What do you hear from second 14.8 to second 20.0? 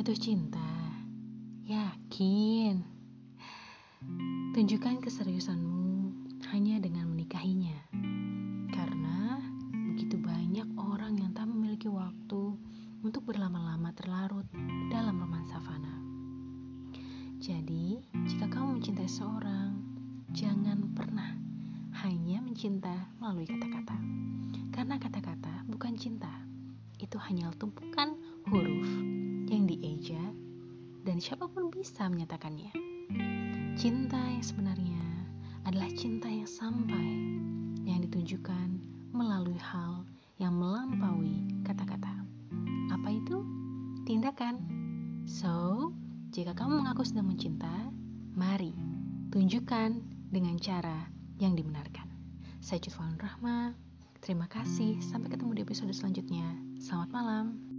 dalam romansa fana. Jadi, jika kamu mencintai seorang,